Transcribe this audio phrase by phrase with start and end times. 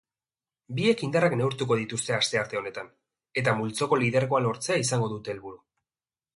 [0.77, 2.91] Biek indarrak neurtuko dituzte astearte honetan
[3.43, 5.65] eta multzoko lidergoa lortzea izango dute helburu.